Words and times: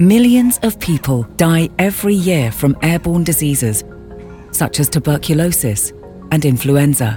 Millions 0.00 0.58
of 0.64 0.80
people 0.80 1.22
die 1.36 1.68
every 1.78 2.16
year 2.16 2.50
from 2.50 2.76
airborne 2.82 3.22
diseases, 3.22 3.84
such 4.50 4.80
as 4.80 4.88
tuberculosis 4.88 5.92
and 6.32 6.44
influenza. 6.44 7.12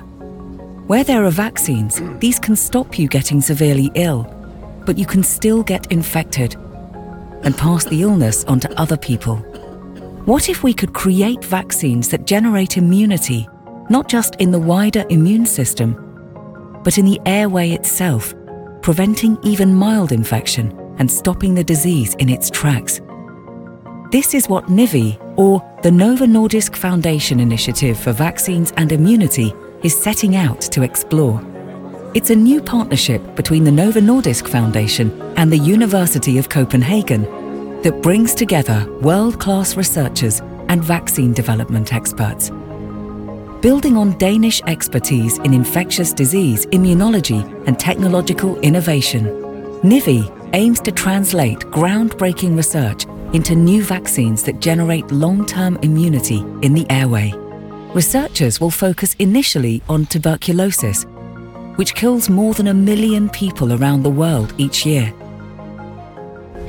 Where 0.86 1.04
there 1.04 1.26
are 1.26 1.32
vaccines, 1.32 2.00
these 2.20 2.38
can 2.38 2.56
stop 2.56 3.00
you 3.00 3.08
getting 3.08 3.42
severely 3.42 3.90
ill, 3.96 4.32
but 4.86 4.96
you 4.96 5.08
can 5.08 5.24
still 5.24 5.64
get 5.64 5.92
infected 5.92 6.54
and 7.42 7.58
pass 7.58 7.84
the 7.84 8.04
illness 8.04 8.44
on 8.44 8.60
to 8.60 8.80
other 8.80 8.96
people. 8.96 9.38
What 10.28 10.48
if 10.48 10.62
we 10.62 10.76
could 10.76 10.94
create 10.94 11.44
vaccines 11.44 12.10
that 12.10 12.28
generate 12.28 12.78
immunity, 12.78 13.50
not 13.90 14.08
just 14.08 14.36
in 14.36 14.52
the 14.52 14.60
wider 14.60 15.04
immune 15.10 15.48
system, 15.48 15.96
but 16.84 17.00
in 17.00 17.06
the 17.06 17.20
airway 17.26 17.72
itself, 17.72 18.36
preventing 18.84 19.36
even 19.42 19.74
mild 19.74 20.12
infection 20.12 20.77
and 20.98 21.10
stopping 21.10 21.56
the 21.56 21.64
disease 21.64 22.16
in 22.16 22.30
its 22.30 22.50
tracks? 22.50 23.02
This 24.12 24.34
is 24.34 24.48
what 24.48 24.70
NIVI, 24.70 25.18
or 25.38 25.62
the 25.84 25.92
Novo 25.92 26.26
Nordisk 26.26 26.76
Foundation 26.76 27.40
Initiative 27.40 28.00
for 28.00 28.14
Vaccines 28.14 28.72
and 28.78 28.92
Immunity, 28.92 29.54
is 29.84 30.00
setting 30.00 30.36
out 30.36 30.62
to 30.62 30.84
explore. 30.84 31.42
It's 32.14 32.30
a 32.30 32.36
new 32.36 32.62
partnership 32.62 33.36
between 33.36 33.64
the 33.64 33.72
Novo 33.72 34.00
Nordisk 34.00 34.48
Foundation 34.48 35.22
and 35.36 35.52
the 35.52 35.58
University 35.58 36.38
of 36.38 36.50
Copenhagen 36.50 37.24
that 37.82 38.02
brings 38.02 38.34
together 38.34 38.88
world-class 39.02 39.76
researchers 39.76 40.40
and 40.70 40.84
vaccine 40.84 41.34
development 41.34 41.94
experts. 41.94 42.50
Building 43.62 43.98
on 43.98 44.18
Danish 44.18 44.62
expertise 44.68 45.38
in 45.40 45.54
infectious 45.54 46.14
disease, 46.14 46.66
immunology 46.68 47.44
and 47.68 47.78
technological 47.78 48.58
innovation, 48.62 49.26
NIVI 49.84 50.37
aims 50.54 50.80
to 50.82 50.92
translate 50.92 51.60
groundbreaking 51.60 52.56
research 52.56 53.06
into 53.34 53.56
new 53.56 53.84
vaccines 53.84 54.44
that 54.44 54.60
generate 54.60 55.12
long-term 55.12 55.78
immunity 55.84 56.40
in 56.62 56.74
the 56.74 56.86
airway. 56.90 57.34
Researchers 57.94 58.62
will 58.62 58.72
focus 58.72 59.16
initially 59.20 59.82
on 59.90 60.06
tuberculosis, 60.06 61.06
which 61.76 61.96
kills 61.96 62.30
more 62.30 62.54
than 62.54 62.68
a 62.68 62.74
million 62.74 63.30
people 63.30 63.74
around 63.74 64.04
the 64.04 64.10
world 64.10 64.54
each 64.58 64.86
year. 64.86 65.12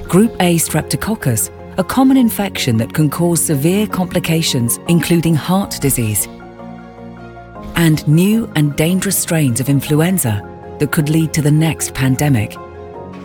Group 0.08 0.34
A 0.40 0.56
streptococcus, 0.56 1.50
a 1.78 1.84
common 1.84 2.16
infection 2.16 2.76
that 2.78 2.92
can 2.92 3.08
cause 3.08 3.44
severe 3.44 3.86
complications, 3.86 4.78
including 4.88 5.34
heart 5.34 5.78
disease, 5.80 6.26
and 7.76 8.06
new 8.08 8.50
and 8.56 8.74
dangerous 8.76 9.18
strains 9.18 9.60
of 9.60 9.68
influenza 9.68 10.42
that 10.78 10.90
could 10.90 11.08
lead 11.08 11.32
to 11.32 11.42
the 11.42 11.50
next 11.50 11.94
pandemic. 11.94 12.56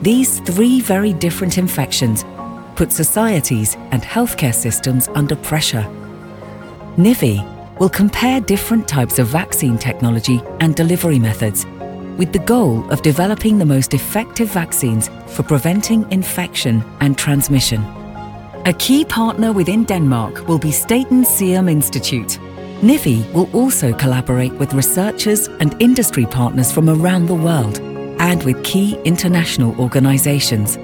These 0.04 0.42
three 0.42 0.82
very 0.82 1.14
different 1.14 1.58
infections 1.58 2.26
put 2.76 2.92
societies 2.92 3.76
and 3.92 4.02
healthcare 4.02 4.54
systems 4.54 5.08
under 5.16 5.38
pressure. 5.38 5.88
NIVI 6.98 7.40
will 7.80 7.88
compare 7.88 8.42
different 8.42 8.86
types 8.86 9.18
of 9.18 9.28
vaccine 9.28 9.78
technology 9.78 10.42
and 10.60 10.76
delivery 10.76 11.20
methods 11.20 11.66
with 12.18 12.34
the 12.34 12.40
goal 12.40 12.84
of 12.92 13.02
developing 13.02 13.58
the 13.58 13.66
most 13.66 13.94
effective 13.94 14.50
vaccines 14.50 15.10
for 15.28 15.44
preventing 15.44 16.12
infection 16.12 16.84
and 17.00 17.18
transmission. 17.18 17.82
A 18.66 18.76
key 18.78 19.06
partner 19.06 19.54
within 19.54 19.86
Denmark 19.86 20.50
will 20.50 20.60
be 20.60 20.72
Statens 20.72 21.28
Serum 21.28 21.70
Institute. 21.70 22.40
NIVI 22.82 23.32
will 23.32 23.50
also 23.56 23.94
collaborate 23.94 24.54
with 24.56 24.74
researchers 24.74 25.48
and 25.62 25.82
industry 25.82 26.26
partners 26.26 26.74
from 26.74 26.90
around 26.90 27.28
the 27.28 27.36
world 27.36 27.93
and 28.24 28.42
with 28.44 28.64
key 28.64 28.98
international 29.04 29.78
organizations. 29.82 30.78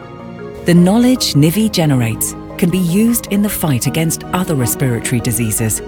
The 0.65 0.73
knowledge 0.75 1.35
NIVI 1.35 1.71
generates 1.71 2.33
can 2.57 2.69
be 2.69 2.79
used 2.79 3.27
in 3.27 3.41
the 3.41 3.49
fight 3.49 3.87
against 3.87 4.25
other 4.25 4.55
respiratory 4.55 5.21
diseases, 5.21 5.79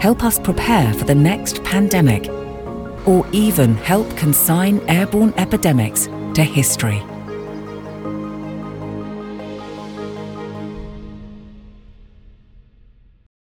help 0.00 0.24
us 0.24 0.40
prepare 0.40 0.92
for 0.94 1.04
the 1.04 1.14
next 1.14 1.62
pandemic, 1.62 2.28
or 3.06 3.24
even 3.30 3.76
help 3.76 4.08
consign 4.16 4.80
airborne 4.88 5.32
epidemics 5.36 6.06
to 6.34 6.42
history. 6.42 7.00